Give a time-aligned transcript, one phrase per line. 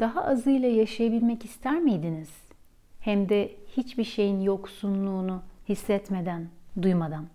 [0.00, 2.30] Daha azıyla yaşayabilmek ister miydiniz?
[3.00, 6.48] Hem de hiçbir şeyin yoksunluğunu hissetmeden,
[6.82, 7.26] duymadan.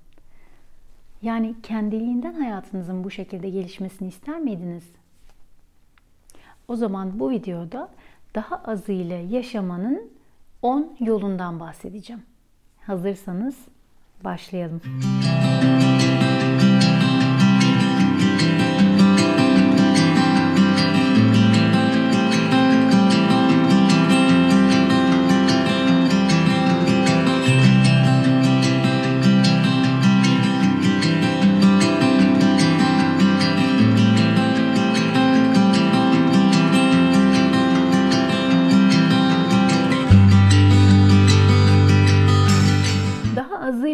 [1.22, 4.84] Yani kendiliğinden hayatınızın bu şekilde gelişmesini ister miydiniz?
[6.68, 7.90] O zaman bu videoda
[8.36, 10.12] daha azıyla yaşamanın
[10.62, 12.24] 10 yolundan bahsedeceğim.
[12.82, 13.56] Hazırsanız
[14.24, 14.82] başlayalım.
[14.86, 15.99] Müzik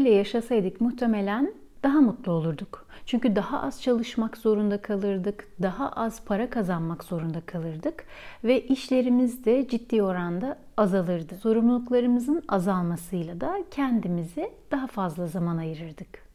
[0.09, 2.87] yaşasaydık muhtemelen daha mutlu olurduk.
[3.05, 8.03] Çünkü daha az çalışmak zorunda kalırdık, daha az para kazanmak zorunda kalırdık
[8.43, 11.35] ve işlerimiz de ciddi oranda azalırdı.
[11.35, 16.25] Sorumluluklarımızın azalmasıyla da kendimize daha fazla zaman ayırırdık.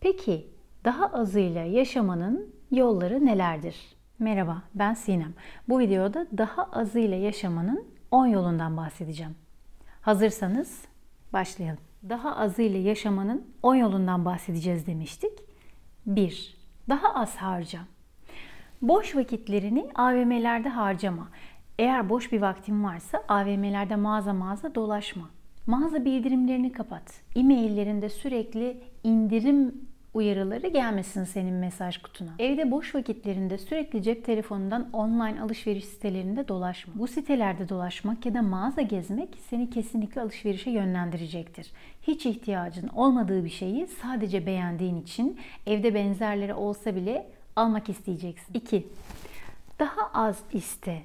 [0.00, 0.46] Peki
[0.84, 3.76] daha azıyla yaşamanın yolları nelerdir?
[4.18, 5.34] Merhaba, ben Sinem.
[5.68, 9.34] Bu videoda daha azıyla yaşamanın 10 yolundan bahsedeceğim.
[10.00, 10.91] Hazırsanız
[11.32, 15.32] başlayalım daha azıyla yaşamanın 10 yolundan bahsedeceğiz demiştik.
[16.06, 16.56] 1.
[16.88, 17.80] Daha az harca.
[18.82, 21.28] Boş vakitlerini AVM'lerde harcama.
[21.78, 25.30] Eğer boş bir vaktin varsa AVM'lerde mağaza mağaza dolaşma.
[25.66, 27.20] Mağaza bildirimlerini kapat.
[27.36, 29.74] E-maillerinde sürekli indirim
[30.14, 32.30] uyarıları gelmesin senin mesaj kutuna.
[32.38, 36.92] Evde boş vakitlerinde sürekli cep telefonundan online alışveriş sitelerinde dolaşma.
[36.96, 41.72] Bu sitelerde dolaşmak ya da mağaza gezmek seni kesinlikle alışverişe yönlendirecektir.
[42.02, 48.54] Hiç ihtiyacın olmadığı bir şeyi sadece beğendiğin için evde benzerleri olsa bile almak isteyeceksin.
[48.54, 48.86] 2.
[49.78, 51.02] Daha az iste.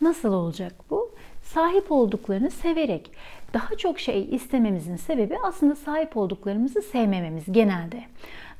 [0.00, 1.14] Nasıl olacak bu?
[1.54, 3.10] Sahip olduklarını severek
[3.54, 8.04] daha çok şey istememizin sebebi aslında sahip olduklarımızı sevmememiz genelde.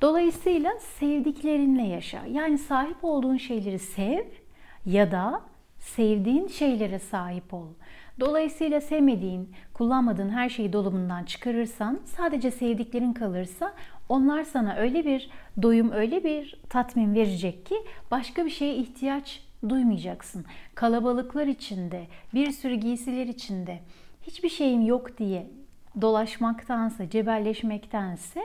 [0.03, 2.21] Dolayısıyla sevdiklerinle yaşa.
[2.33, 4.25] Yani sahip olduğun şeyleri sev
[4.87, 5.43] ya da
[5.79, 7.67] sevdiğin şeylere sahip ol.
[8.21, 13.75] Dolayısıyla sevmediğin, kullanmadığın her şeyi dolabından çıkarırsan, sadece sevdiklerin kalırsa
[14.09, 15.31] onlar sana öyle bir
[15.63, 17.75] doyum, öyle bir tatmin verecek ki
[18.11, 20.45] başka bir şeye ihtiyaç duymayacaksın.
[20.75, 23.81] Kalabalıklar içinde, bir sürü giysiler içinde
[24.23, 25.47] hiçbir şeyim yok diye
[26.01, 28.41] dolaşmaktansa, cebelleşmektense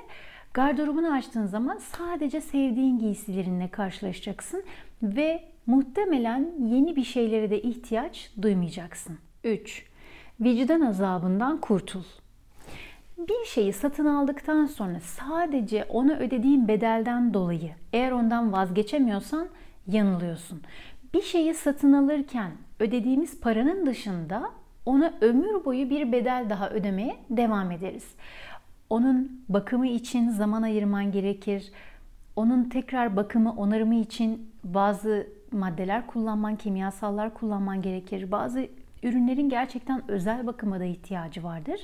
[0.53, 4.63] gardırobunu açtığın zaman sadece sevdiğin giysilerinle karşılaşacaksın
[5.03, 9.17] ve muhtemelen yeni bir şeylere de ihtiyaç duymayacaksın.
[9.43, 9.85] 3.
[10.39, 12.03] Vicdan azabından kurtul.
[13.17, 19.47] Bir şeyi satın aldıktan sonra sadece ona ödediğin bedelden dolayı eğer ondan vazgeçemiyorsan
[19.87, 20.61] yanılıyorsun.
[21.13, 24.51] Bir şeyi satın alırken ödediğimiz paranın dışında
[24.85, 28.15] ona ömür boyu bir bedel daha ödemeye devam ederiz.
[28.89, 31.71] Onun bakımı için zaman ayırman gerekir.
[32.35, 38.31] Onun tekrar bakımı, onarımı için bazı maddeler kullanman, kimyasallar kullanman gerekir.
[38.31, 38.67] Bazı
[39.03, 41.79] ürünlerin gerçekten özel bakıma da ihtiyacı vardır.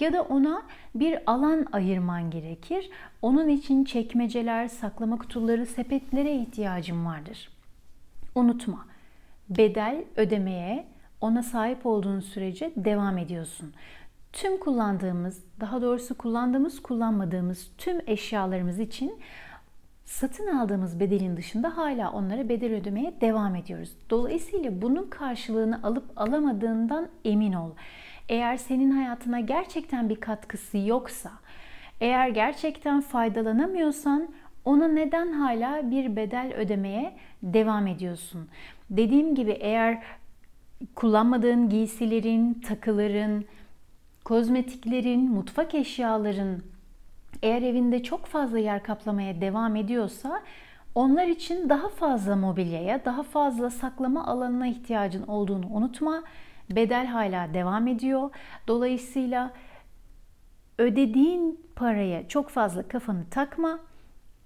[0.00, 0.62] Ya da ona
[0.94, 2.90] bir alan ayırman gerekir.
[3.22, 7.57] Onun için çekmeceler, saklama kutuları, sepetlere ihtiyacın vardır.
[8.38, 8.86] Unutma,
[9.50, 10.86] bedel ödemeye
[11.20, 13.72] ona sahip olduğun sürece devam ediyorsun.
[14.32, 19.20] Tüm kullandığımız, daha doğrusu kullandığımız, kullanmadığımız tüm eşyalarımız için
[20.04, 23.92] satın aldığımız bedelin dışında hala onlara bedel ödemeye devam ediyoruz.
[24.10, 27.70] Dolayısıyla bunun karşılığını alıp alamadığından emin ol.
[28.28, 31.30] Eğer senin hayatına gerçekten bir katkısı yoksa,
[32.00, 34.28] eğer gerçekten faydalanamıyorsan
[34.68, 38.48] ona neden hala bir bedel ödemeye devam ediyorsun?
[38.90, 40.02] Dediğim gibi eğer
[40.94, 43.44] kullanmadığın giysilerin, takıların,
[44.24, 46.62] kozmetiklerin, mutfak eşyaların
[47.42, 50.42] eğer evinde çok fazla yer kaplamaya devam ediyorsa
[50.94, 56.22] onlar için daha fazla mobilyaya, daha fazla saklama alanına ihtiyacın olduğunu unutma.
[56.70, 58.30] Bedel hala devam ediyor.
[58.68, 59.50] Dolayısıyla
[60.78, 63.87] ödediğin paraya çok fazla kafanı takma.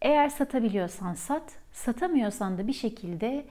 [0.03, 3.45] Eğer satabiliyorsan sat, satamıyorsan da bir şekilde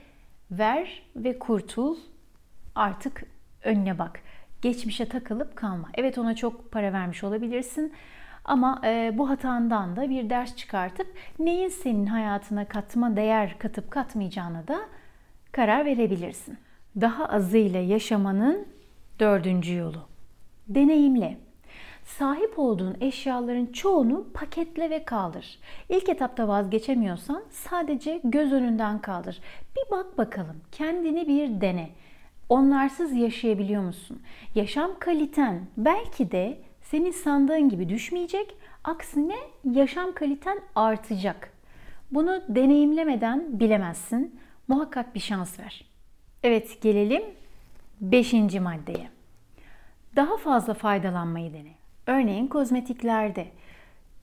[0.50, 1.96] ver ve kurtul
[2.74, 3.24] artık
[3.64, 4.20] önüne bak.
[4.62, 5.88] Geçmişe takılıp kalma.
[5.94, 7.92] Evet ona çok para vermiş olabilirsin.
[8.44, 11.06] Ama e, bu hatandan da bir ders çıkartıp
[11.38, 14.80] neyin senin hayatına katma değer katıp katmayacağına da
[15.52, 16.58] karar verebilirsin.
[17.00, 18.68] Daha azıyla yaşamanın
[19.20, 20.08] dördüncü yolu.
[20.68, 21.38] Deneyimle.
[22.04, 25.58] Sahip olduğun eşyaların çoğunu paketle ve kaldır.
[25.88, 29.40] İlk etapta vazgeçemiyorsan sadece göz önünden kaldır.
[29.76, 31.90] Bir bak bakalım, kendini bir dene.
[32.48, 34.22] Onlarsız yaşayabiliyor musun?
[34.54, 41.52] Yaşam kaliten belki de senin sandığın gibi düşmeyecek, aksine yaşam kaliten artacak.
[42.10, 44.40] Bunu deneyimlemeden bilemezsin.
[44.68, 45.84] Muhakkak bir şans ver.
[46.42, 47.22] Evet, gelelim
[48.00, 48.32] 5.
[48.32, 49.08] maddeye.
[50.16, 51.81] Daha fazla faydalanmayı dene.
[52.06, 53.46] Örneğin kozmetiklerde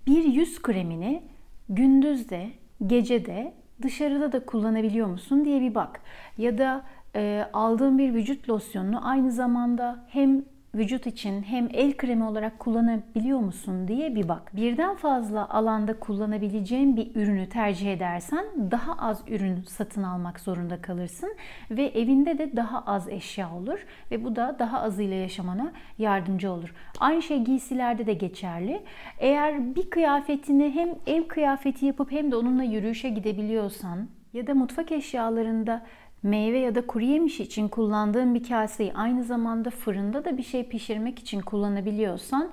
[0.08, 1.24] bir yüz kremini
[1.70, 2.50] gündüzde,
[2.88, 6.02] gecede, dışarıda da kullanabiliyor musun diye bir bak.
[6.38, 6.86] Ya da
[7.16, 13.40] e, aldığın bir vücut losyonunu aynı zamanda hem vücut için hem el kremi olarak kullanabiliyor
[13.40, 14.56] musun diye bir bak.
[14.56, 21.36] Birden fazla alanda kullanabileceğin bir ürünü tercih edersen daha az ürün satın almak zorunda kalırsın
[21.72, 26.74] ve evinde de daha az eşya olur ve bu da daha azıyla yaşamana yardımcı olur.
[27.00, 28.84] Aynı şey giysilerde de geçerli.
[29.20, 34.92] Eğer bir kıyafetini hem ev kıyafeti yapıp hem de onunla yürüyüşe gidebiliyorsan ya da mutfak
[34.92, 35.86] eşyalarında
[36.24, 40.70] meyve ya da kuru yemiş için kullandığın bir kaseyi aynı zamanda fırında da bir şey
[40.70, 42.52] pişirmek için kullanabiliyorsan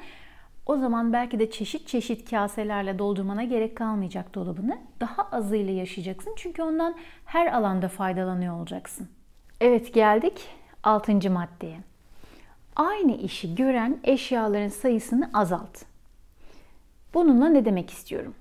[0.66, 4.78] o zaman belki de çeşit çeşit kaselerle doldurmana gerek kalmayacak dolabını.
[5.00, 9.08] Daha azıyla yaşayacaksın çünkü ondan her alanda faydalanıyor olacaksın.
[9.60, 10.48] Evet geldik
[10.82, 11.30] 6.
[11.30, 11.78] maddeye.
[12.76, 15.82] Aynı işi gören eşyaların sayısını azalt.
[17.14, 18.34] Bununla ne demek istiyorum?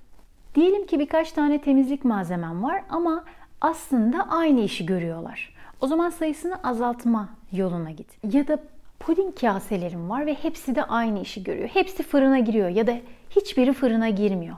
[0.55, 3.23] Diyelim ki birkaç tane temizlik malzemem var ama
[3.65, 5.53] aslında aynı işi görüyorlar.
[5.81, 8.33] O zaman sayısını azaltma yoluna git.
[8.33, 8.59] Ya da
[8.99, 11.69] puding kaselerim var ve hepsi de aynı işi görüyor.
[11.73, 12.97] Hepsi fırına giriyor ya da
[13.29, 14.55] hiçbiri fırına girmiyor.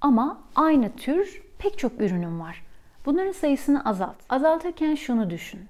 [0.00, 2.62] Ama aynı tür pek çok ürünüm var.
[3.06, 4.16] Bunların sayısını azalt.
[4.28, 5.60] Azaltırken şunu düşün.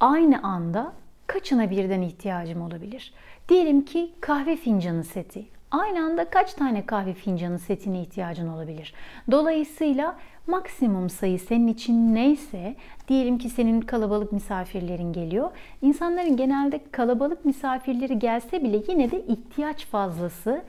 [0.00, 0.92] Aynı anda
[1.26, 3.12] kaçına birden ihtiyacım olabilir?
[3.48, 5.46] Diyelim ki kahve fincanı seti.
[5.70, 8.94] Aynı anda kaç tane kahve fincanı setine ihtiyacın olabilir?
[9.30, 10.16] Dolayısıyla
[10.46, 12.76] maksimum sayı senin için neyse,
[13.08, 15.50] diyelim ki senin kalabalık misafirlerin geliyor.
[15.82, 20.62] İnsanların genelde kalabalık misafirleri gelse bile yine de ihtiyaç fazlası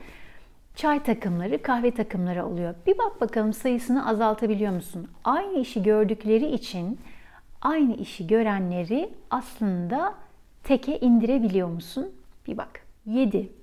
[0.76, 2.74] çay takımları, kahve takımları oluyor.
[2.86, 5.08] Bir bak bakalım sayısını azaltabiliyor musun?
[5.24, 6.98] Aynı işi gördükleri için
[7.62, 10.14] aynı işi görenleri aslında
[10.64, 12.10] teke indirebiliyor musun?
[12.46, 12.80] Bir bak.
[13.06, 13.59] 7.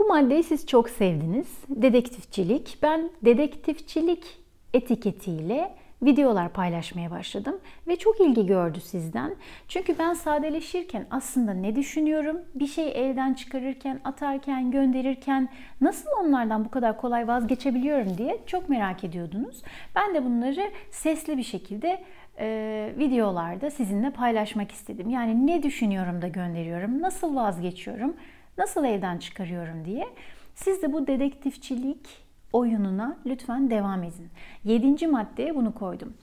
[0.00, 1.46] Bu maddeyi siz çok sevdiniz.
[1.68, 2.78] Dedektifçilik.
[2.82, 4.38] Ben dedektifçilik
[4.74, 9.36] etiketiyle videolar paylaşmaya başladım ve çok ilgi gördü sizden.
[9.68, 12.36] Çünkü ben sadeleşirken aslında ne düşünüyorum?
[12.54, 15.48] Bir şey elden çıkarırken, atarken, gönderirken
[15.80, 19.62] nasıl onlardan bu kadar kolay vazgeçebiliyorum diye çok merak ediyordunuz.
[19.96, 22.04] Ben de bunları sesli bir şekilde
[22.38, 25.10] e, videolarda sizinle paylaşmak istedim.
[25.10, 28.16] Yani ne düşünüyorum da gönderiyorum, nasıl vazgeçiyorum,
[28.60, 30.08] nasıl evden çıkarıyorum diye.
[30.54, 32.08] Siz de bu dedektifçilik
[32.52, 34.28] oyununa lütfen devam edin.
[34.64, 36.14] Yedinci maddeye bunu koydum.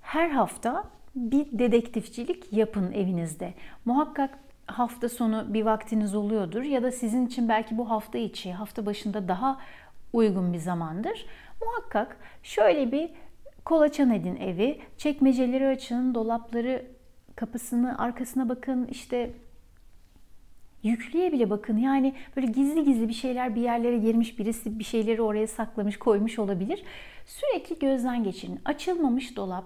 [0.00, 0.84] Her hafta
[1.14, 3.54] bir dedektifçilik yapın evinizde.
[3.84, 8.86] Muhakkak hafta sonu bir vaktiniz oluyordur ya da sizin için belki bu hafta içi, hafta
[8.86, 9.60] başında daha
[10.12, 11.26] uygun bir zamandır.
[11.62, 13.10] Muhakkak şöyle bir
[13.64, 16.86] kolaçan edin evi, çekmeceleri açın, dolapları
[17.36, 19.30] kapısını arkasına bakın, işte
[20.88, 25.22] Yüklüğe bile bakın yani böyle gizli gizli bir şeyler bir yerlere girmiş birisi bir şeyleri
[25.22, 26.82] oraya saklamış koymuş olabilir.
[27.26, 28.60] Sürekli gözden geçirin.
[28.64, 29.64] Açılmamış dolap,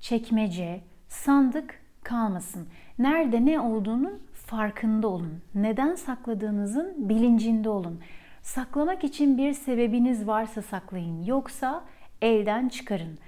[0.00, 2.68] çekmece, sandık kalmasın.
[2.98, 5.42] Nerede ne olduğunun farkında olun.
[5.54, 8.00] Neden sakladığınızın bilincinde olun.
[8.42, 11.24] Saklamak için bir sebebiniz varsa saklayın.
[11.24, 11.84] Yoksa
[12.22, 13.18] elden çıkarın.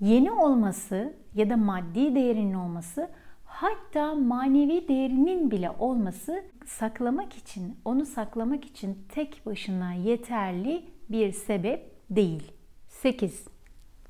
[0.00, 3.10] Yeni olması ya da maddi değerinin olması
[3.56, 11.92] hatta manevi değerinin bile olması saklamak için, onu saklamak için tek başına yeterli bir sebep
[12.10, 12.52] değil.
[12.88, 13.44] 8.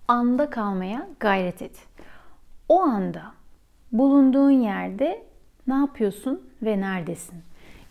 [0.08, 1.86] Anda kalmaya gayret et.
[2.68, 3.22] O anda
[3.92, 5.26] bulunduğun yerde
[5.66, 7.42] ne yapıyorsun ve neredesin?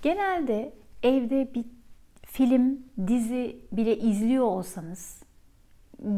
[0.02, 1.66] Genelde evde bir
[2.22, 5.24] film, dizi bile izliyor olsanız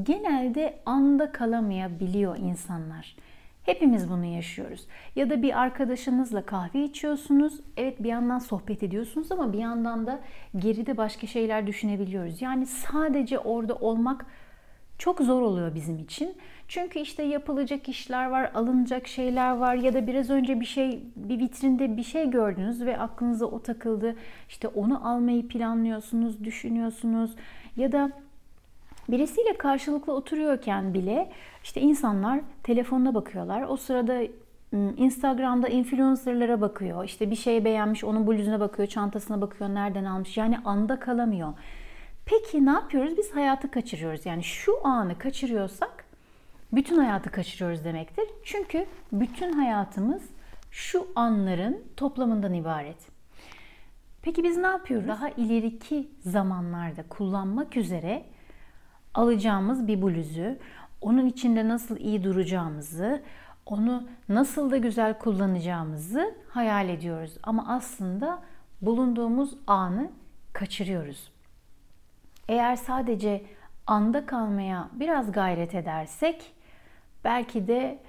[0.03, 3.15] genelde anda kalamayabiliyor insanlar.
[3.67, 4.87] Hepimiz bunu yaşıyoruz.
[5.15, 7.59] Ya da bir arkadaşınızla kahve içiyorsunuz.
[7.77, 10.19] Evet bir yandan sohbet ediyorsunuz ama bir yandan da
[10.55, 12.41] geride başka şeyler düşünebiliyoruz.
[12.41, 14.25] Yani sadece orada olmak
[14.97, 16.37] çok zor oluyor bizim için.
[16.67, 21.39] Çünkü işte yapılacak işler var, alınacak şeyler var ya da biraz önce bir şey bir
[21.39, 24.15] vitrinde bir şey gördünüz ve aklınıza o takıldı.
[24.49, 27.35] İşte onu almayı planlıyorsunuz, düşünüyorsunuz
[27.77, 28.11] ya da
[29.09, 31.31] birisiyle karşılıklı oturuyorken bile
[31.63, 33.61] işte insanlar telefonuna bakıyorlar.
[33.61, 34.21] O sırada
[34.97, 37.03] Instagram'da influencerlara bakıyor.
[37.03, 40.37] İşte bir şey beğenmiş, onun bluzuna bakıyor, çantasına bakıyor, nereden almış.
[40.37, 41.53] Yani anda kalamıyor.
[42.25, 43.17] Peki ne yapıyoruz?
[43.17, 44.25] Biz hayatı kaçırıyoruz.
[44.25, 46.05] Yani şu anı kaçırıyorsak
[46.71, 48.25] bütün hayatı kaçırıyoruz demektir.
[48.43, 50.21] Çünkü bütün hayatımız
[50.71, 52.97] şu anların toplamından ibaret.
[54.21, 55.07] Peki biz ne yapıyoruz?
[55.07, 58.25] Daha ileriki zamanlarda kullanmak üzere
[59.17, 60.55] alacağımız bir bluzu,
[61.01, 63.21] onun içinde nasıl iyi duracağımızı,
[63.65, 67.37] onu nasıl da güzel kullanacağımızı hayal ediyoruz.
[67.43, 68.39] Ama aslında
[68.81, 70.11] bulunduğumuz anı
[70.53, 71.31] kaçırıyoruz.
[72.47, 73.45] Eğer sadece
[73.87, 76.53] anda kalmaya biraz gayret edersek
[77.23, 77.99] belki de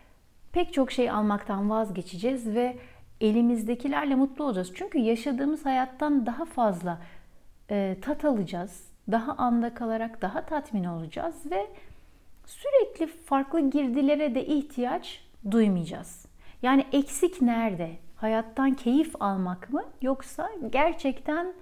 [0.52, 2.78] pek çok şey almaktan vazgeçeceğiz ve
[3.20, 4.72] elimizdekilerle mutlu olacağız.
[4.74, 7.02] Çünkü yaşadığımız hayattan daha fazla
[7.70, 8.87] e, tat alacağız.
[9.10, 11.66] Daha anda kalarak daha tatmin olacağız ve
[12.46, 16.26] sürekli farklı girdilere de ihtiyaç duymayacağız.
[16.62, 17.90] Yani eksik nerede?
[18.16, 21.52] Hayattan keyif almak mı yoksa gerçekten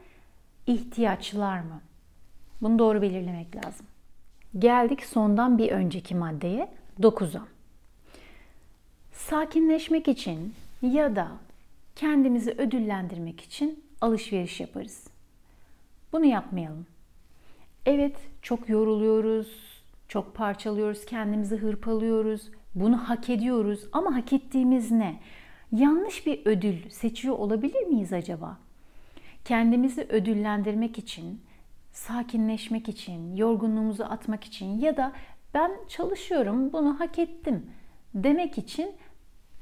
[0.67, 1.81] ihtiyaçlar mı?
[2.63, 3.87] Bunu doğru belirlemek lazım.
[4.59, 6.69] Geldik sondan bir önceki maddeye
[7.01, 7.43] 9'a.
[9.13, 11.29] Sakinleşmek için ya da
[11.97, 15.07] kendimizi ödüllendirmek için alışveriş yaparız.
[16.13, 16.87] Bunu yapmayalım.
[17.87, 22.51] Evet, çok yoruluyoruz, çok parçalıyoruz, kendimizi hırpalıyoruz.
[22.75, 25.21] Bunu hak ediyoruz ama hak ettiğimiz ne?
[25.73, 28.59] Yanlış bir ödül seçiyor olabilir miyiz acaba?
[29.45, 31.41] Kendimizi ödüllendirmek için,
[31.93, 35.13] sakinleşmek için, yorgunluğumuzu atmak için ya da
[35.55, 37.67] ben çalışıyorum, bunu hak ettim
[38.15, 38.95] demek için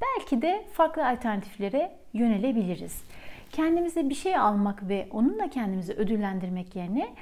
[0.01, 3.03] belki de farklı alternatiflere yönelebiliriz.
[3.51, 7.15] Kendimize bir şey almak ve onunla kendimizi ödüllendirmek yerine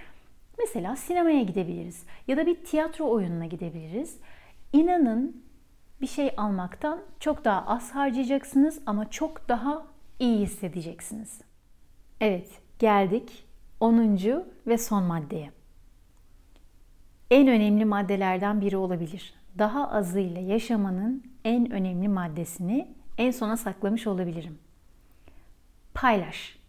[0.59, 4.17] mesela sinemaya gidebiliriz ya da bir tiyatro oyununa gidebiliriz.
[4.73, 5.43] İnanın
[6.01, 9.85] bir şey almaktan çok daha az harcayacaksınız ama çok daha
[10.19, 11.41] iyi hissedeceksiniz.
[12.21, 13.45] Evet, geldik
[13.79, 14.19] 10.
[14.67, 15.51] ve son maddeye.
[17.31, 19.33] En önemli maddelerden biri olabilir.
[19.57, 24.59] Daha azıyla yaşamanın en önemli maddesini en sona saklamış olabilirim.
[25.93, 26.62] Paylaş.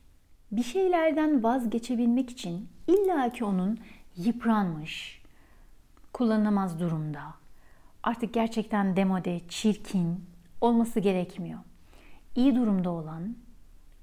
[0.56, 3.78] Bir şeylerden vazgeçebilmek için illaki onun
[4.16, 5.22] yıpranmış,
[6.12, 7.22] kullanılamaz durumda,
[8.02, 10.24] artık gerçekten demode, çirkin
[10.60, 11.58] olması gerekmiyor.
[12.36, 13.36] İyi durumda olan,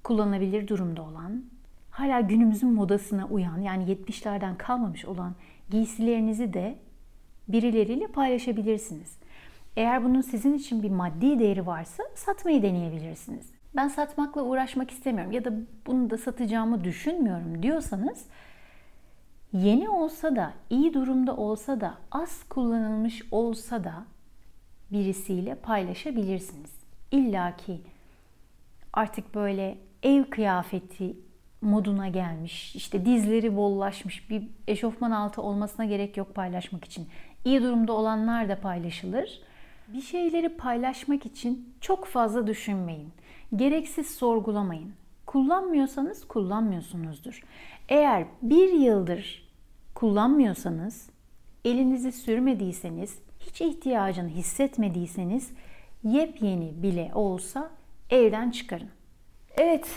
[0.03, 1.45] kullanılabilir durumda olan,
[1.91, 5.35] hala günümüzün modasına uyan yani 70'lerden kalmamış olan
[5.69, 6.79] giysilerinizi de
[7.47, 9.17] birileriyle paylaşabilirsiniz.
[9.77, 13.60] Eğer bunun sizin için bir maddi değeri varsa satmayı deneyebilirsiniz.
[13.75, 15.53] Ben satmakla uğraşmak istemiyorum ya da
[15.87, 18.25] bunu da satacağımı düşünmüyorum diyorsanız
[19.53, 23.93] yeni olsa da, iyi durumda olsa da, az kullanılmış olsa da
[24.91, 26.71] birisiyle paylaşabilirsiniz.
[27.11, 27.81] İlla ki
[28.93, 31.15] artık böyle ev kıyafeti
[31.61, 37.07] moduna gelmiş, işte dizleri bollaşmış bir eşofman altı olmasına gerek yok paylaşmak için.
[37.45, 39.41] İyi durumda olanlar da paylaşılır.
[39.87, 43.09] Bir şeyleri paylaşmak için çok fazla düşünmeyin.
[43.55, 44.93] Gereksiz sorgulamayın.
[45.25, 47.43] Kullanmıyorsanız kullanmıyorsunuzdur.
[47.89, 49.51] Eğer bir yıldır
[49.95, 51.09] kullanmıyorsanız,
[51.65, 55.51] elinizi sürmediyseniz, hiç ihtiyacını hissetmediyseniz
[56.03, 57.69] yepyeni bile olsa
[58.09, 58.89] evden çıkarın.
[59.57, 59.87] Evet,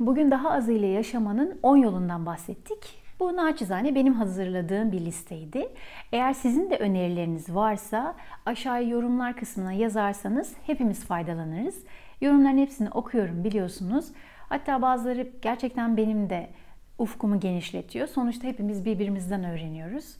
[0.00, 3.00] bugün daha azıyla yaşamanın 10 yolundan bahsettik.
[3.20, 5.68] Bu naçizane benim hazırladığım bir listeydi.
[6.12, 11.84] Eğer sizin de önerileriniz varsa aşağıya yorumlar kısmına yazarsanız hepimiz faydalanırız.
[12.20, 14.08] Yorumların hepsini okuyorum biliyorsunuz.
[14.48, 16.50] Hatta bazıları gerçekten benim de
[16.98, 18.06] ufkumu genişletiyor.
[18.06, 20.16] Sonuçta hepimiz birbirimizden öğreniyoruz.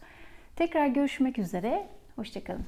[0.57, 1.87] Tekrar görüşmek üzere.
[2.17, 2.65] Hoşçakalın.